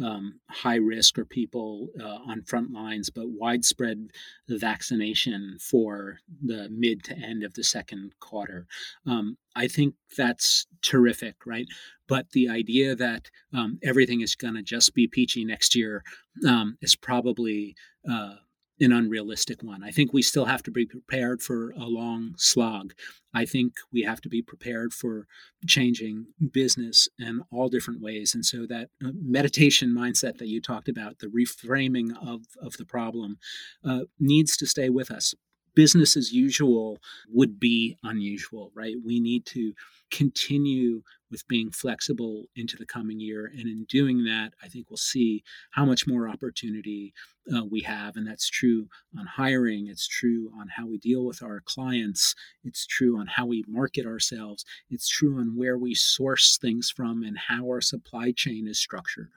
[0.04, 4.10] um, high risk or people uh, on front lines, but widespread
[4.48, 8.66] vaccination for the mid to end of the second quarter.
[9.06, 11.68] Um, I think that's terrific, right?
[12.08, 16.02] But the idea that um, everything is going to just be peachy next year
[16.44, 17.76] um, is probably
[18.10, 18.34] uh,
[18.80, 19.82] an unrealistic one.
[19.84, 22.94] I think we still have to be prepared for a long slog.
[23.34, 25.26] I think we have to be prepared for
[25.66, 28.34] changing business in all different ways.
[28.34, 32.86] And so that uh, meditation mindset that you talked about, the reframing of, of the
[32.86, 33.38] problem,
[33.84, 35.34] uh, needs to stay with us.
[35.74, 38.96] Business as usual would be unusual, right?
[39.04, 39.74] We need to
[40.10, 43.46] continue with being flexible into the coming year.
[43.46, 47.14] And in doing that, I think we'll see how much more opportunity
[47.54, 48.16] uh, we have.
[48.16, 48.88] And that's true
[49.18, 53.46] on hiring, it's true on how we deal with our clients, it's true on how
[53.46, 58.32] we market ourselves, it's true on where we source things from and how our supply
[58.32, 59.30] chain is structured.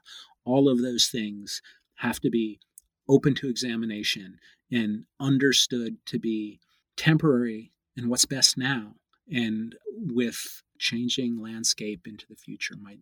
[0.45, 1.61] All of those things
[1.95, 2.59] have to be
[3.07, 4.39] open to examination
[4.71, 6.59] and understood to be
[6.97, 8.95] temporary and what's best now
[9.31, 12.99] and with changing landscape into the future might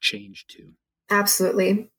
[0.00, 0.72] change too.
[1.10, 1.90] Absolutely.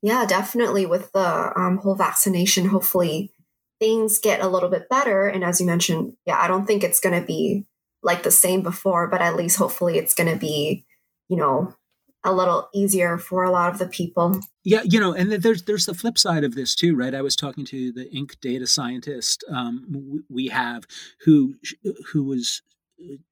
[0.00, 0.86] Yeah, definitely.
[0.86, 3.32] With the um, whole vaccination, hopefully
[3.80, 5.26] things get a little bit better.
[5.26, 7.66] And as you mentioned, yeah, I don't think it's going to be
[8.02, 10.86] like the same before, but at least hopefully it's going to be,
[11.28, 11.74] you know,
[12.24, 14.40] a little easier for a lot of the people.
[14.64, 17.14] Yeah, you know, and there's there's the flip side of this too, right?
[17.14, 18.38] I was talking to the Inc.
[18.40, 20.84] data scientist um, we have
[21.24, 21.54] who
[22.12, 22.62] who was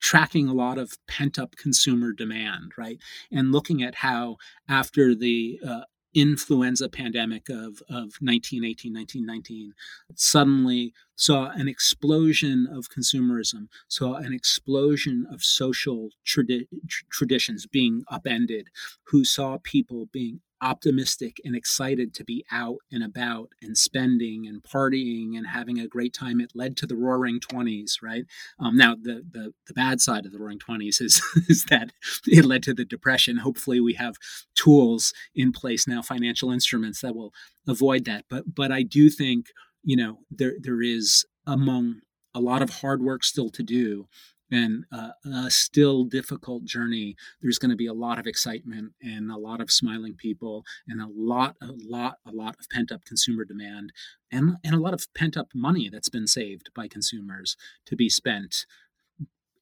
[0.01, 2.99] tracking a lot of pent up consumer demand, right?
[3.31, 4.37] And looking at how
[4.69, 5.81] after the uh,
[6.17, 9.75] influenza pandemic of, of 1918, 1919,
[10.15, 16.69] suddenly saw an explosion of consumerism, saw an explosion of social tradi-
[17.11, 18.69] traditions being upended,
[19.05, 24.63] who saw people being optimistic and excited to be out and about and spending and
[24.63, 26.41] partying and having a great time.
[26.41, 28.25] It led to the Roaring Twenties, right?
[28.59, 31.93] Um, now, the, the the bad side of the Roaring Twenties is is that
[32.27, 33.39] it led to the Depression.
[33.39, 34.17] Hopefully, we have
[34.55, 37.33] tools in place now, financial instruments that will
[37.67, 38.25] avoid that.
[38.29, 39.47] But but I do think
[39.83, 42.01] you know there there is among
[42.35, 44.07] a lot of hard work still to do
[44.51, 49.31] and uh, a still difficult journey there's going to be a lot of excitement and
[49.31, 53.05] a lot of smiling people and a lot a lot a lot of pent up
[53.05, 53.93] consumer demand
[54.31, 58.09] and and a lot of pent up money that's been saved by consumers to be
[58.09, 58.67] spent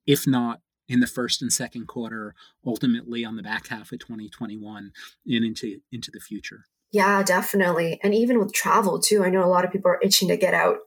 [0.07, 2.35] if not in the first and second quarter,
[2.67, 4.93] ultimately on the back half of 2021
[5.27, 6.67] and into into the future.
[6.93, 7.99] Yeah, definitely.
[8.03, 10.55] And even with travel too, I know a lot of people are itching to get
[10.55, 10.79] out.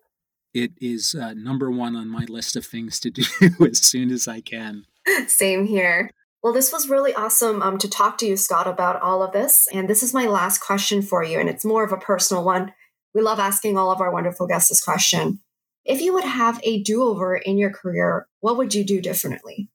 [0.54, 3.26] It is uh, number one on my list of things to do
[3.66, 4.86] as soon as I can.
[5.28, 6.12] Same here.
[6.44, 9.68] Well, this was really awesome um, to talk to you, Scott, about all of this.
[9.74, 12.74] And this is my last question for you, and it's more of a personal one.
[13.14, 15.40] We love asking all of our wonderful guests this question.
[15.84, 19.70] If you would have a do over in your career, what would you do differently?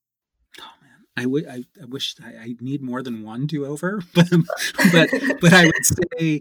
[1.15, 1.47] I would.
[1.47, 4.29] I, I wish I, I, need more than one do over, but
[4.91, 5.09] but
[5.41, 5.85] but I would
[6.19, 6.39] say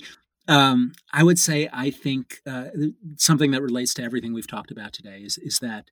[0.49, 2.69] um, I would say I think uh,
[3.17, 5.91] something that relates to everything we've talked about today is is that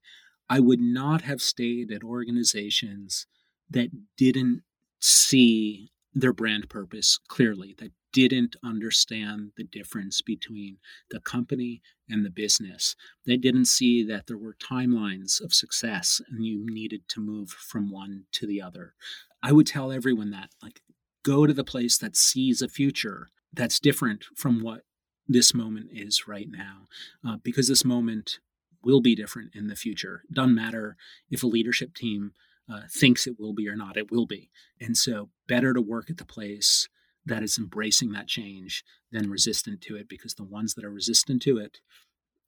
[0.48, 3.26] I would not have stayed at organizations
[3.70, 4.62] that didn't
[5.00, 10.78] see their brand purpose clearly, that didn't understand the difference between
[11.10, 12.96] the company and the business.
[13.24, 17.92] They didn't see that there were timelines of success and you needed to move from
[17.92, 18.94] one to the other.
[19.42, 20.80] I would tell everyone that, like,
[21.22, 24.82] go to the place that sees a future that's different from what
[25.26, 26.86] this moment is right now,
[27.26, 28.38] uh, because this moment
[28.82, 30.22] will be different in the future.
[30.32, 30.96] Doesn't matter
[31.30, 32.32] if a leadership team
[32.70, 34.50] uh, thinks it will be or not, it will be.
[34.80, 36.88] And so, better to work at the place
[37.26, 41.42] that is embracing that change than resistant to it because the ones that are resistant
[41.42, 41.78] to it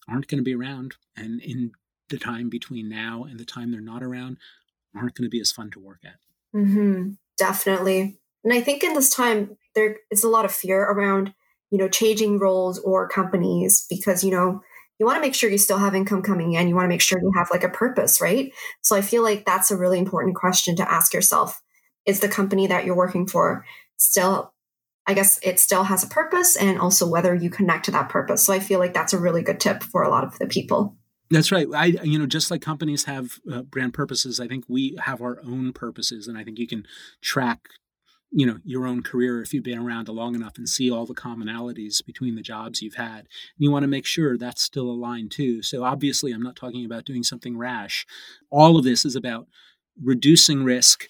[0.09, 0.95] aren't going to be around.
[1.17, 1.73] And in
[2.09, 4.39] the time between now and the time they're not around,
[4.95, 6.19] aren't going to be as fun to work at.
[6.55, 7.13] Mm-hmm.
[7.37, 8.19] Definitely.
[8.45, 11.35] And I think in this time, there is a lot of fear around,
[11.71, 14.61] you know, changing roles or companies because, you know,
[14.99, 16.69] you want to make sure you still have income coming in.
[16.69, 18.53] You want to make sure you have like a purpose, right?
[18.83, 21.61] So I feel like that's a really important question to ask yourself.
[22.05, 23.65] Is the company that you're working for
[23.97, 24.53] still
[25.07, 28.45] I guess it still has a purpose and also whether you connect to that purpose.
[28.45, 30.97] So I feel like that's a really good tip for a lot of the people.
[31.31, 31.67] That's right.
[31.75, 35.41] I, you know, just like companies have uh, brand purposes, I think we have our
[35.45, 36.87] own purposes, and I think you can
[37.23, 37.71] track,
[38.33, 41.15] you know, your own career if you've been around long enough and see all the
[41.15, 43.19] commonalities between the jobs you've had.
[43.21, 43.29] And
[43.59, 45.63] you want to make sure that's still aligned too.
[45.63, 48.07] So obviously, I'm not talking about doing something rash.
[48.51, 49.49] All of this is about
[50.03, 51.07] reducing risk,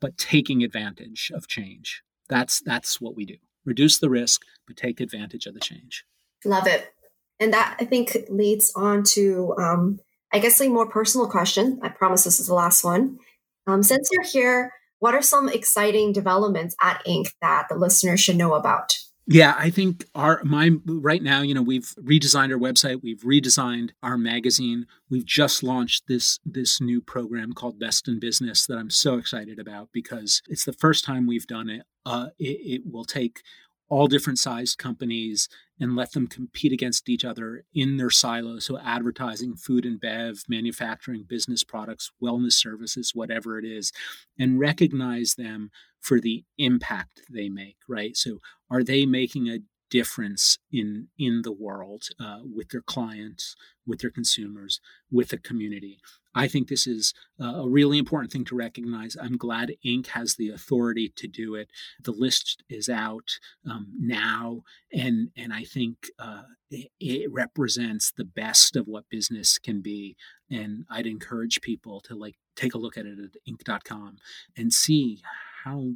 [0.00, 2.02] but taking advantage of change.
[2.28, 3.36] That's that's what we do.
[3.66, 6.04] Reduce the risk, but take advantage of the change.
[6.44, 6.92] Love it.
[7.38, 10.00] And that I think leads on to um,
[10.32, 11.80] I guess a more personal question.
[11.82, 13.18] I promise this is the last one.
[13.66, 14.72] Um, since you're here,
[15.02, 17.32] what are some exciting developments at Inc.
[17.40, 18.96] that the listeners should know about?
[19.26, 23.90] Yeah, I think our my right now, you know, we've redesigned our website, we've redesigned
[24.00, 24.86] our magazine.
[25.10, 29.58] We've just launched this this new program called Best in Business that I'm so excited
[29.58, 31.82] about because it's the first time we've done it.
[32.06, 33.42] Uh, it, it will take
[33.92, 38.64] all different sized companies and let them compete against each other in their silos.
[38.64, 43.92] So, advertising, food and bev, manufacturing, business products, wellness services, whatever it is,
[44.38, 45.70] and recognize them
[46.00, 48.16] for the impact they make, right?
[48.16, 48.38] So,
[48.70, 49.58] are they making a
[49.92, 53.54] difference in in the world uh, with their clients,
[53.86, 54.80] with their consumers,
[55.10, 56.00] with the community.
[56.34, 59.18] I think this is a really important thing to recognize.
[59.20, 60.06] I'm glad Inc.
[60.08, 61.68] has the authority to do it.
[62.02, 63.38] The list is out
[63.70, 69.58] um, now, and and I think uh, it, it represents the best of what business
[69.58, 70.16] can be.
[70.50, 74.16] And I'd encourage people to like take a look at it at Inc.com
[74.56, 75.20] and see
[75.64, 75.92] how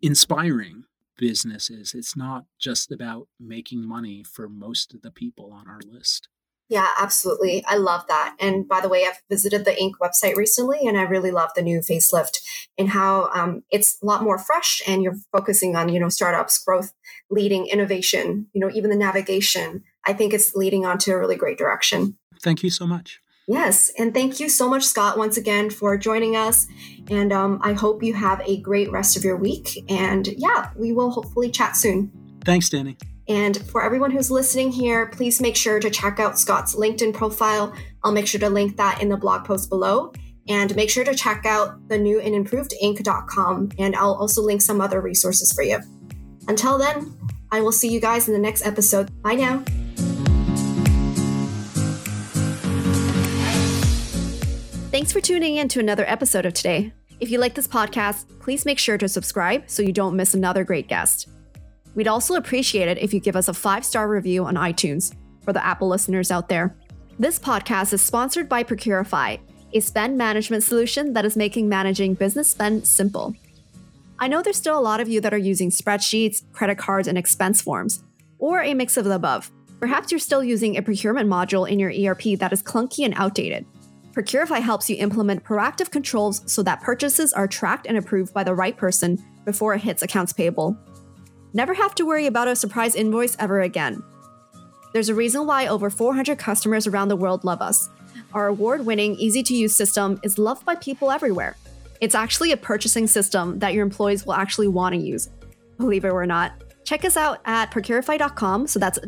[0.00, 0.84] inspiring
[1.16, 1.94] business is.
[1.94, 6.28] It's not just about making money for most of the people on our list.
[6.68, 7.62] Yeah, absolutely.
[7.66, 8.36] I love that.
[8.40, 9.92] And by the way, I've visited the Inc.
[10.00, 12.38] website recently and I really love the new facelift
[12.78, 16.58] and how um, it's a lot more fresh and you're focusing on, you know, startups,
[16.64, 16.92] growth,
[17.30, 19.84] leading, innovation, you know, even the navigation.
[20.06, 22.16] I think it's leading on to a really great direction.
[22.40, 23.20] Thank you so much.
[23.46, 23.90] Yes.
[23.98, 26.66] And thank you so much, Scott, once again for joining us.
[27.10, 29.84] And um, I hope you have a great rest of your week.
[29.88, 32.10] And yeah, we will hopefully chat soon.
[32.44, 32.96] Thanks, Danny.
[33.28, 37.74] And for everyone who's listening here, please make sure to check out Scott's LinkedIn profile.
[38.02, 40.12] I'll make sure to link that in the blog post below.
[40.46, 43.70] And make sure to check out the new and improved inc.com.
[43.78, 45.80] And I'll also link some other resources for you.
[46.48, 47.16] Until then,
[47.50, 49.10] I will see you guys in the next episode.
[49.22, 49.64] Bye now.
[55.04, 56.90] Thanks for tuning in to another episode of today.
[57.20, 60.64] If you like this podcast, please make sure to subscribe so you don't miss another
[60.64, 61.28] great guest.
[61.94, 65.52] We'd also appreciate it if you give us a five star review on iTunes for
[65.52, 66.74] the Apple listeners out there.
[67.18, 69.40] This podcast is sponsored by Procurify,
[69.74, 73.34] a spend management solution that is making managing business spend simple.
[74.18, 77.18] I know there's still a lot of you that are using spreadsheets, credit cards, and
[77.18, 78.02] expense forms,
[78.38, 79.50] or a mix of the above.
[79.80, 83.66] Perhaps you're still using a procurement module in your ERP that is clunky and outdated.
[84.14, 88.54] Procurify helps you implement proactive controls so that purchases are tracked and approved by the
[88.54, 90.78] right person before it hits accounts payable.
[91.52, 94.02] Never have to worry about a surprise invoice ever again.
[94.92, 97.90] There's a reason why over 400 customers around the world love us.
[98.32, 101.56] Our award winning, easy to use system is loved by people everywhere.
[102.00, 105.28] It's actually a purchasing system that your employees will actually want to use,
[105.76, 106.52] believe it or not.
[106.84, 108.68] Check us out at procurify.com.
[108.68, 108.98] So that's